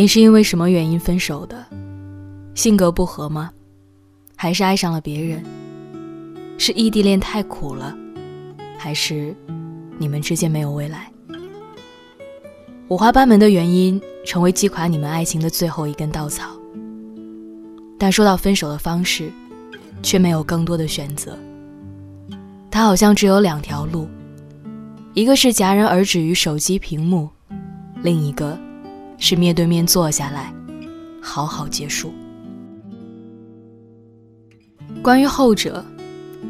[0.00, 1.62] 你是因为什么原因分手的？
[2.54, 3.50] 性格不合吗？
[4.34, 5.44] 还是爱上了别人？
[6.56, 7.94] 是异地恋太苦了，
[8.78, 9.36] 还是
[9.98, 11.12] 你们之间没有未来？
[12.88, 16.48] 五花八门的原因成为击垮你们爱情的最后一根稻草。
[17.98, 19.30] 但说到分手的方式，
[20.02, 21.38] 却没有更多的选择。
[22.70, 24.08] 他好像只有两条路，
[25.12, 27.28] 一个是戛然而止于手机屏幕，
[28.02, 28.58] 另一个
[29.20, 30.52] 是面对面坐下来，
[31.22, 32.12] 好好结束。
[35.00, 35.84] 关于后者，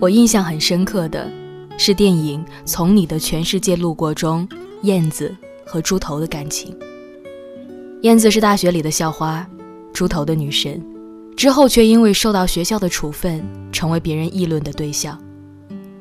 [0.01, 1.31] 我印象很深刻的
[1.77, 4.49] 是电影《从你的全世界路过》中
[4.85, 5.37] 燕子。
[5.71, 6.77] 和猪头的感情。
[8.03, 9.49] 燕子是大学里的校花，
[9.93, 10.85] 猪头的女神，
[11.37, 13.41] 之后却因为受到学校的处分，
[13.71, 15.17] 成为别人议论的对象。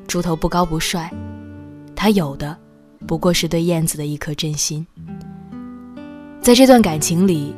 [0.08, 1.08] 猪头不高不帅，
[1.94, 2.58] 他有的
[3.06, 4.84] 不过是对燕子的一颗真心。
[6.42, 7.54] 在这段感情里，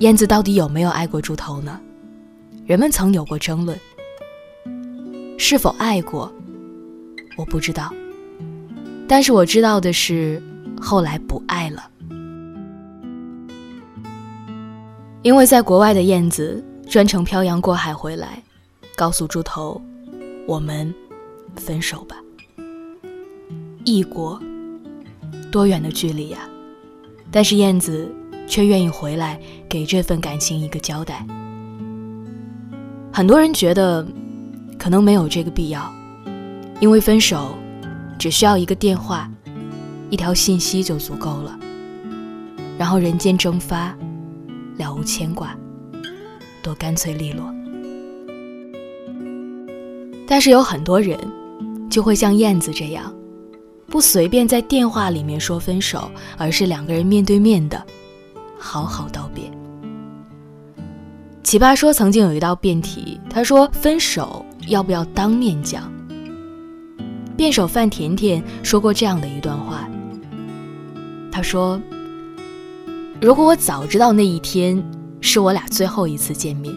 [0.00, 1.80] 燕子到底有没有爱过猪头呢？
[2.66, 3.78] 人们曾有过争论。
[5.38, 6.32] 是否爱过，
[7.36, 7.92] 我不知道。
[9.08, 10.42] 但是我知道的是。
[10.80, 11.90] 后来不爱了，
[15.22, 18.40] 因为在国外的燕子专程漂洋过海回来，
[18.94, 19.82] 告诉猪头
[20.46, 20.94] ：“我们
[21.56, 22.14] 分手吧。”
[23.84, 24.40] 异国，
[25.50, 26.48] 多远的距离呀？
[27.32, 28.08] 但是燕子
[28.48, 31.24] 却愿意回来，给这份感情一个交代。
[33.12, 34.06] 很多人觉得，
[34.78, 35.92] 可能没有这个必要，
[36.80, 37.54] 因为分手
[38.18, 39.30] 只需要一个电话。
[40.10, 41.58] 一条信息就足够了，
[42.78, 43.94] 然后人间蒸发，
[44.78, 45.54] 了无牵挂，
[46.62, 47.44] 多干脆利落。
[50.26, 51.18] 但是有很多人
[51.90, 53.14] 就会像燕子这样，
[53.86, 57.86] 不随便在电话里面说分手，而是两个人面对面的
[58.58, 59.50] 好好道别。
[61.42, 65.90] 奇葩说曾经有一道辩题，他说分手要不要当面讲？
[67.36, 69.88] 辩手范甜甜说过这样的一段话。
[71.30, 71.80] 他说
[73.22, 74.82] ：“如果我早知道那一天
[75.20, 76.74] 是我俩最后一次见面，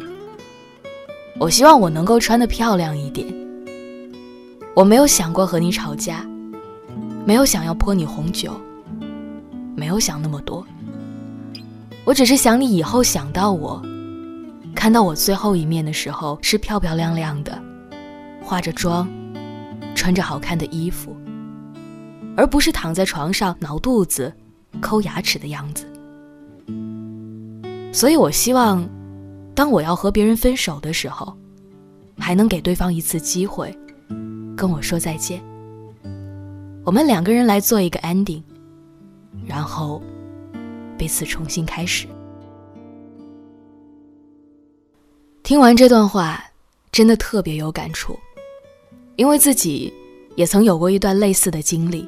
[1.39, 3.27] 我希望我能够穿得漂亮一点。
[4.75, 6.25] 我没有想过和你吵架，
[7.25, 8.53] 没有想要泼你红酒，
[9.75, 10.65] 没有想那么多。
[12.03, 13.81] 我只是想你以后想到我，
[14.75, 17.61] 看到我最后一面的时候是漂漂亮亮的，
[18.43, 19.07] 化着妆，
[19.95, 21.15] 穿着好看的衣服，
[22.35, 24.33] 而不是躺在床上挠肚子。”
[24.79, 25.85] 抠牙齿的样子，
[27.91, 28.87] 所以我希望，
[29.53, 31.35] 当我要和别人分手的时候，
[32.17, 33.77] 还能给对方一次机会，
[34.55, 35.41] 跟我说再见。
[36.85, 38.41] 我们两个人来做一个 ending，
[39.45, 40.01] 然后
[41.01, 42.05] 彼此重新开始。
[45.41, 46.39] 听完这段话，
[46.91, 48.15] 真的特别有感触，
[49.15, 49.91] 因为自己
[50.35, 52.07] 也曾有过一段类似的经历。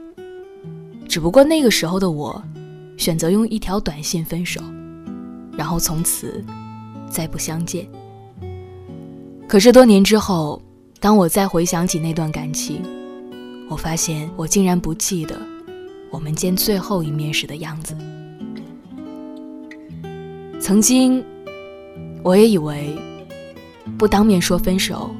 [1.09, 2.39] 只不过那个时候的我，
[2.95, 4.61] 选择用一条短信分手，
[5.57, 6.45] 然后从此
[7.09, 7.89] 再不相见。
[9.47, 10.61] 可是多年之后，
[10.99, 12.83] 当我再回想起那段感情，
[13.71, 15.35] 我发现我竟然不记得
[16.11, 17.97] 我们见最后一面时的样子。
[20.63, 21.21] 曾经，
[22.23, 22.97] 我也以为
[23.97, 25.13] 不当面说分手，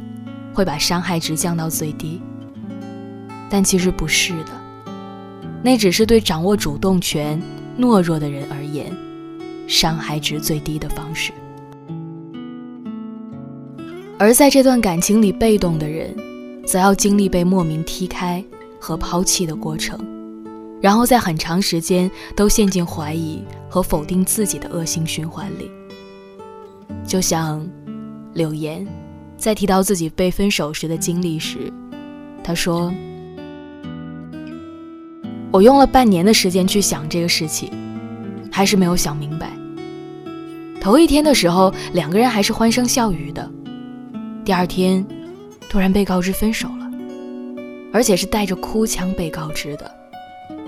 [0.53, 2.21] 会把伤害值降到最低，
[3.49, 4.51] 但其实不是的。
[5.61, 7.37] 那只是对掌握主动权、
[7.77, 8.89] 懦弱的人而言，
[9.67, 11.33] 伤害值最低的方式。
[14.17, 16.15] 而在这段感情里被动的人，
[16.65, 18.41] 则要经历被莫名踢开
[18.79, 19.99] 和抛弃的过程，
[20.83, 25.71] 然后在很长时间都陷进怀疑和否定自己的恶性循环里。
[27.07, 27.65] 就像
[28.33, 28.85] 柳岩
[29.37, 31.71] 在提到自己被分手时的经历时，
[32.43, 32.93] 她说。
[35.53, 37.71] 我用了半年的时间去想这个事情，
[38.51, 39.51] 还是没有想明白。
[40.81, 43.49] 头一天的时候，两个人还是欢声笑语的，
[44.43, 45.05] 第二天，
[45.69, 46.91] 突然被告知分手了，
[47.93, 50.02] 而且是带着哭腔被告知的。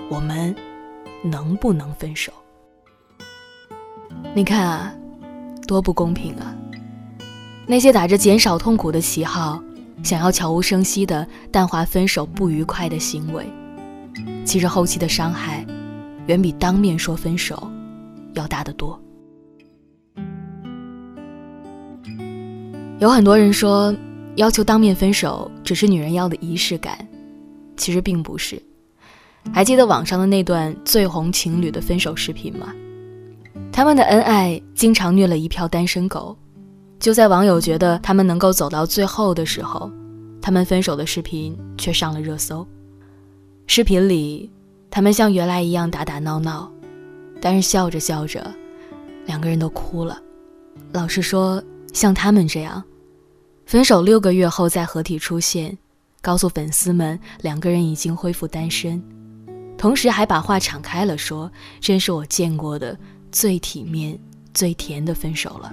[0.08, 0.54] 我们
[1.22, 2.32] 能不能分手？
[4.34, 4.94] 你看啊，
[5.66, 6.54] 多不公平啊！
[7.66, 9.60] 那些打着减少痛苦的旗号，
[10.02, 13.44] 想要悄无声息的淡化分手不愉快的行为。
[14.44, 15.66] 其实后期的伤害，
[16.26, 17.68] 远比当面说分手
[18.34, 19.00] 要大得多。
[23.00, 23.94] 有很多人说，
[24.36, 26.96] 要求当面分手只是女人要的仪式感，
[27.76, 28.62] 其实并不是。
[29.52, 32.74] 还记得网上的那段最红情侣的分手视频吗？
[33.72, 36.36] 他们的恩爱经常虐了一票单身狗。
[36.98, 39.90] 就在网友觉得他们能够走到最后的时候，
[40.40, 42.66] 他们分手的视频却上了热搜。
[43.66, 44.50] 视频里，
[44.90, 46.70] 他们像原来一样打打闹闹，
[47.40, 48.50] 但是笑着笑着，
[49.26, 50.18] 两个人都哭了。
[50.92, 51.62] 老实说，
[51.92, 52.82] 像他们这样，
[53.66, 55.76] 分手六个月后再合体出现，
[56.22, 59.02] 告诉粉丝们两个人已经恢复单身，
[59.86, 61.48] 同时还把话敞开了说，
[61.78, 62.98] 真是我见过的
[63.30, 64.18] 最体面、
[64.52, 65.72] 最甜的分手了。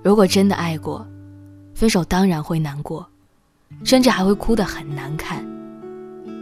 [0.00, 1.04] 如果真的爱过，
[1.74, 3.04] 分手当然会难过，
[3.82, 5.44] 甚至还会哭得很难看。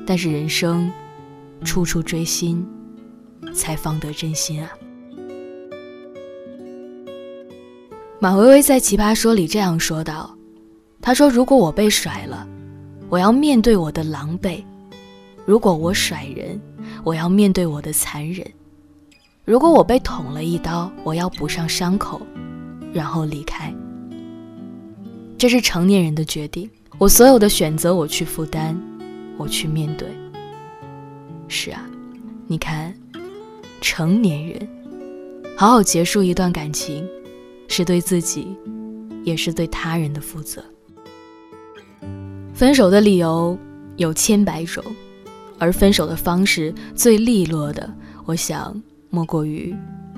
[0.07, 0.93] 但是人生，
[1.65, 2.69] 处处追心，
[3.55, 4.69] 才方得真心啊。
[8.19, 10.37] 马薇薇在《奇葩说》里这样说道
[11.01, 12.47] ：“她说，如果我被甩了，
[13.09, 14.63] 我要面对我的狼狈；
[15.51, 16.61] 如果我甩人，
[17.03, 18.47] 我要面对我的残忍；
[19.45, 22.23] 如果我被捅了一刀，我要补上伤口。”
[22.95, 23.75] 然后离开，
[25.37, 26.71] 这是成年人的决定。
[26.99, 28.77] 我所有的选择，我去负担，
[29.37, 30.07] 我去面对。
[31.49, 31.85] 是啊，
[32.47, 32.95] 你看，
[33.81, 34.69] 成年人
[35.57, 37.05] 好好结束一段感情，
[37.67, 38.57] 是对自己，
[39.25, 40.63] 也是对他人的负责。
[42.55, 43.59] 分手的理由
[43.97, 44.85] 有千百种，
[45.61, 47.89] 而分手的方式最利落的，
[48.25, 49.73] 我想莫过于。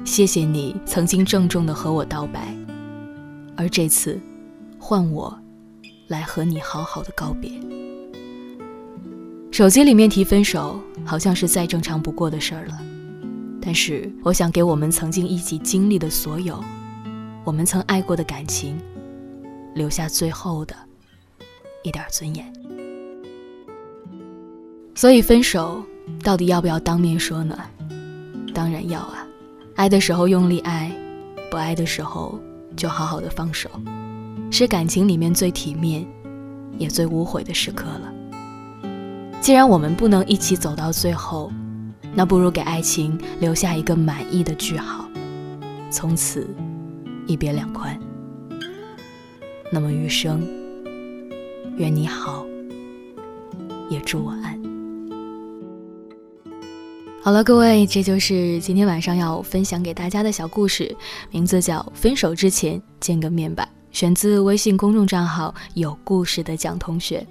[0.04, 2.52] 谢谢你曾经郑重的和我道白，
[3.56, 4.20] 而这次，
[4.78, 5.38] 换我
[6.08, 7.50] 来和你好好的告别。
[9.52, 12.80] 手机里面提分手，好像是再正常不过的事儿了。
[13.60, 16.62] 但是，我想给我们曾经一起经历的所有，
[17.44, 18.76] 我们曾爱过的感情，
[19.74, 20.74] 留下最后的
[21.84, 22.61] 一点尊严。
[24.94, 25.82] 所以，分手
[26.22, 27.58] 到底要不要当面说呢？
[28.54, 29.26] 当然要啊。
[29.74, 30.92] 爱的时候用力爱，
[31.50, 32.38] 不爱的时候
[32.76, 33.70] 就好好的放手，
[34.50, 36.06] 是感情里面最体面，
[36.78, 38.12] 也最无悔的时刻了。
[39.40, 41.50] 既然我们不能一起走到最后，
[42.14, 45.08] 那不如给爱情留下一个满意的句号，
[45.90, 46.46] 从此
[47.26, 47.98] 一别两宽。
[49.70, 50.46] 那么余生，
[51.76, 52.44] 愿你好，
[53.88, 54.61] 也祝我安。
[57.24, 60.92] 好了，各位，这就是今天晚上要分享给大家的小故事，
[61.30, 63.64] 名字叫《分手之前见个面吧》，
[63.96, 67.24] 选自微信公众账号“有故事的蒋同学”。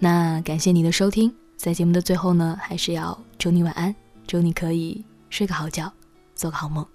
[0.00, 3.94] 那感谢你的收听，在节目的最后呢，还是要祝你晚安，
[4.26, 5.92] 祝你可以睡个好觉，
[6.34, 6.86] 做个好梦。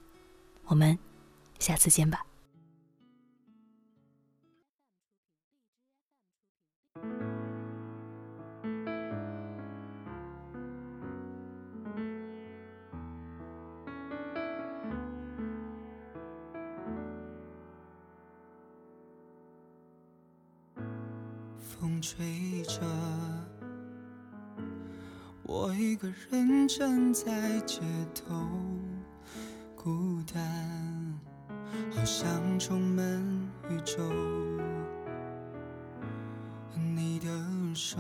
[0.66, 0.98] 我们
[1.60, 2.31] 下次见吧。
[21.82, 22.80] 风吹着，
[25.42, 27.82] 我一个人站在街
[28.14, 28.36] 头，
[29.76, 31.20] 孤单，
[31.90, 32.30] 好像
[32.60, 33.04] 充满
[33.72, 33.98] 宇宙。
[36.76, 37.28] 你的
[37.74, 38.00] 手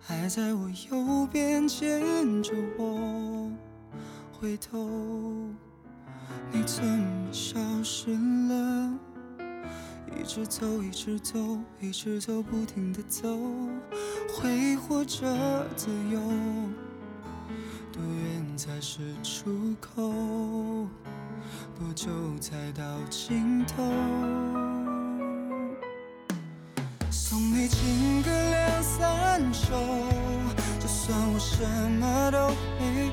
[0.00, 3.52] 还在我右边牵着我，
[4.32, 4.88] 回头，
[6.50, 8.10] 你怎么消失
[8.48, 8.98] 了？
[10.18, 11.38] 一直走，一直走，
[11.80, 13.28] 一直走，不停的走，
[14.32, 16.20] 挥霍着自由。
[17.92, 20.12] 多远才是出口？
[21.78, 23.82] 多久才到尽头？
[27.10, 29.74] 送你情歌两三首，
[30.80, 31.64] 就算我什
[32.00, 32.48] 么都
[32.80, 33.12] 没有。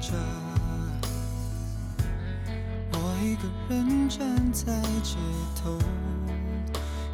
[0.00, 0.14] 着，
[2.92, 5.16] 我一个人站在街
[5.62, 5.78] 头，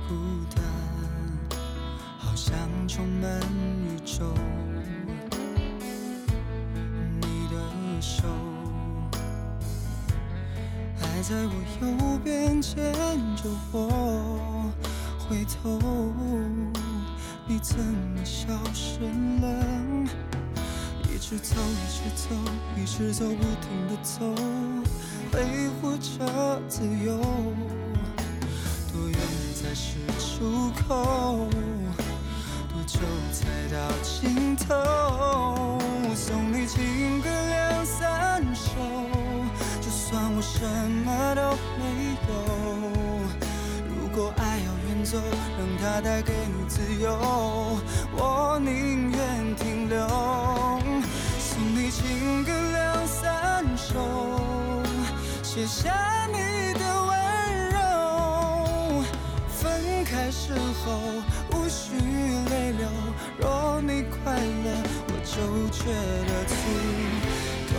[0.08, 0.14] 孤
[0.54, 0.64] 单，
[2.18, 2.56] 好像
[2.88, 4.24] 充满宇宙。
[7.20, 8.22] 你的手
[10.98, 12.92] 还在我右边牵
[13.36, 14.72] 着我，
[15.28, 15.78] 回头，
[17.46, 19.00] 你怎么消失
[19.40, 19.46] 了？
[21.24, 22.28] 一直走，一直走，
[22.76, 24.20] 一直走不停的走，
[25.32, 25.40] 挥
[25.80, 27.16] 霍着自由。
[28.92, 29.18] 多远
[29.54, 31.48] 才是出口？
[32.68, 32.98] 多久
[33.32, 34.74] 才到尽头？
[34.76, 38.72] 我送你情歌两三首，
[39.80, 40.60] 就算我什
[41.06, 42.34] 么都没有。
[43.88, 45.16] 如果爱要远走，
[45.58, 47.78] 让它带给你自由，
[48.12, 50.43] 我宁愿停留。
[55.54, 57.12] 写下你的温
[57.70, 59.04] 柔。
[59.46, 60.98] 分开时候
[61.52, 61.94] 无需
[62.50, 62.88] 泪流，
[63.38, 65.84] 若你快乐，我就觉
[66.26, 66.54] 得足